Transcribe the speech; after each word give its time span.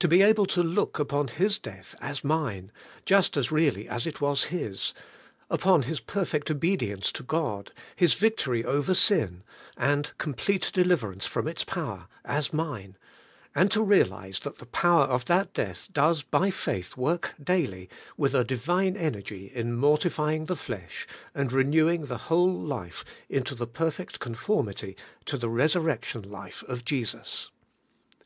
To 0.00 0.06
be 0.06 0.20
able 0.20 0.44
to 0.48 0.62
look 0.62 0.98
upon 0.98 1.28
His 1.28 1.58
death 1.58 1.94
as 1.98 2.22
mine, 2.22 2.70
just 3.06 3.38
as 3.38 3.50
really 3.50 3.88
as 3.88 4.06
it 4.06 4.20
was 4.20 4.48
His,— 4.52 4.92
upon 5.58 5.84
His 5.84 5.98
per 5.98 6.26
fect 6.26 6.50
obedience 6.50 7.10
to 7.12 7.22
God, 7.22 7.72
His 7.96 8.12
victory 8.12 8.66
over 8.66 8.92
sin, 8.92 9.42
and 9.78 10.12
com 10.18 10.34
plete 10.34 10.72
deliverance 10.72 11.24
from 11.24 11.48
its 11.48 11.64
power, 11.64 12.06
as 12.22 12.52
mine; 12.52 12.98
and 13.54 13.70
to 13.70 13.82
realize 13.82 14.40
that 14.40 14.58
the 14.58 14.66
power 14.66 15.04
of 15.04 15.24
that 15.24 15.54
death 15.54 15.88
does 15.90 16.22
by 16.22 16.50
faith 16.50 16.98
work 16.98 17.32
daily 17.42 17.88
with 18.18 18.34
a 18.34 18.44
Divine 18.44 18.94
energy 18.98 19.50
in 19.54 19.72
mortifying 19.74 20.44
the 20.44 20.54
flesh, 20.54 21.06
and 21.34 21.50
renewing 21.50 22.04
the 22.04 22.18
whole 22.28 22.52
life 22.52 23.06
into 23.30 23.54
the 23.54 23.66
perfect 23.66 24.20
conformity 24.20 24.98
to 25.24 25.38
the 25.38 25.48
resurrection 25.48 26.20
life 26.20 26.62
of 26.64 26.84
Jesus! 26.84 27.50